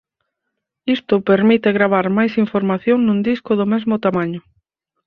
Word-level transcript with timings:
Isto 0.95 1.25
permite 1.29 1.69
gravar 1.77 2.07
máis 2.17 2.33
información 2.43 2.97
nun 3.01 3.19
disco 3.29 3.51
do 3.59 3.65
mesmo 3.73 3.95
tamaño. 4.05 4.41